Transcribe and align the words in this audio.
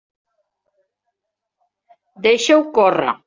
Deixa-ho 2.25 2.65
córrer. 2.79 3.15